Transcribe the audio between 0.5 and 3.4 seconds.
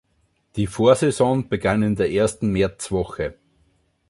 Die Vorsaison begann in der ersten Märzwoche.